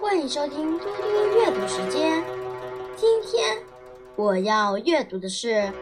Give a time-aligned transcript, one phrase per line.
[0.00, 2.22] 欢迎收听嘟嘟阅读时间。
[2.96, 3.56] 今天
[4.14, 5.48] 我要阅读的是《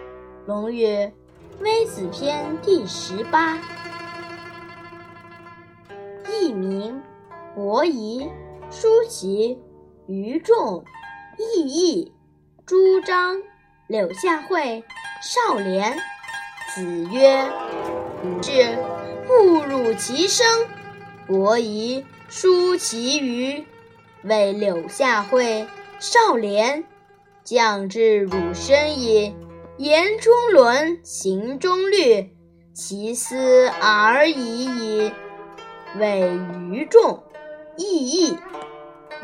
[0.47, 0.87] 论语·
[1.61, 3.59] 微子篇》第十八。
[6.25, 7.03] 佚名，
[7.55, 8.31] 伯夷，
[8.71, 9.59] 叔齐，
[10.07, 10.85] 于仲，
[11.37, 12.13] 佚义，
[12.65, 13.43] 朱张，
[13.89, 14.85] 柳下惠，
[15.21, 15.97] 少年。
[16.75, 17.51] 子曰
[18.25, 18.79] ：“吾志
[19.27, 20.47] 不辱其身。”
[21.27, 23.65] 伯夷，叔齐，于。
[24.25, 25.67] 为柳下惠，
[25.99, 26.85] 少年。”
[27.45, 29.37] 将至汝身矣，
[29.77, 32.31] 言中伦，行中律，
[32.73, 35.13] 其斯而已矣。
[35.99, 36.35] 谓
[36.71, 37.23] 于仲、
[37.77, 38.39] 羿益，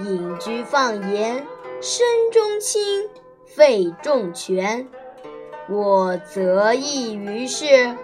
[0.00, 1.46] 隐居放言，
[1.80, 3.08] 声中轻，
[3.46, 4.86] 费仲权。
[5.70, 7.96] 我择异于世，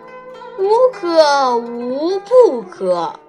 [0.58, 3.20] 无可无不可。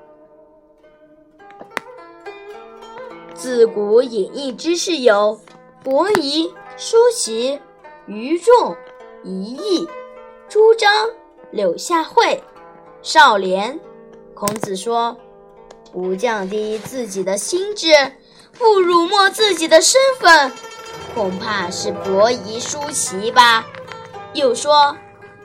[3.38, 5.40] 自古隐逸之士有
[5.84, 6.52] 伯夷。
[6.80, 7.60] 叔齐、
[8.06, 8.76] 于仲、
[9.24, 9.88] 一益、
[10.48, 11.10] 朱张、
[11.50, 12.44] 柳下惠、
[13.02, 13.80] 少年。
[14.36, 15.18] 孔子说
[15.92, 17.92] ：“不降低自己的心智，
[18.60, 20.52] 不辱没自己的身份，
[21.16, 23.66] 恐怕是伯夷、叔齐吧。”
[24.34, 24.96] 又说：“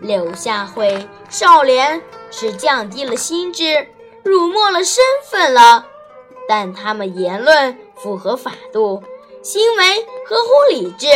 [0.00, 3.88] 柳下惠、少年是降低了心智，
[4.22, 5.86] 辱没了身份了，
[6.46, 9.02] 但他们言论符合法度。”
[9.42, 11.08] 行为合乎理智，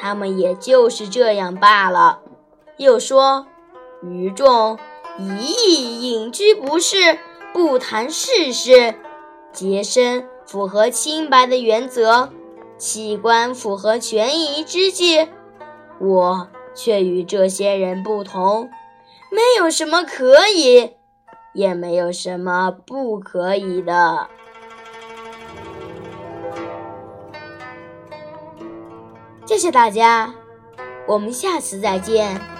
[0.00, 2.20] 他们也就是这样罢了。
[2.78, 3.46] 又说，
[4.02, 4.78] 愚众
[5.18, 7.18] 一意隐居不仕，
[7.52, 8.94] 不谈世事，
[9.52, 12.30] 洁身符合清白的原则，
[12.78, 15.28] 器官符合权宜之计。
[16.00, 18.70] 我却与这些人不同，
[19.30, 20.92] 没有什么可以，
[21.52, 24.28] 也没有什么不可以的。
[29.46, 30.34] 谢谢大家，
[31.06, 32.53] 我们下次再见。